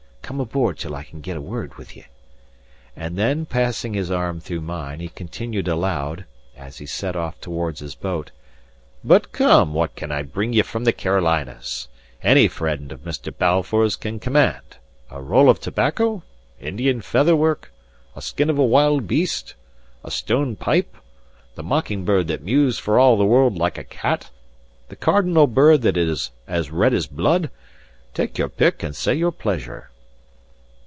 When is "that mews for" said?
22.27-22.97